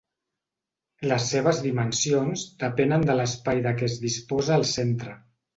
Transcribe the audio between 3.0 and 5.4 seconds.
de l'espai de què es disposa al centre.